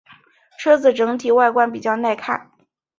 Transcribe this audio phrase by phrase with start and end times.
[0.57, 2.49] 车子整体外观比较耐看。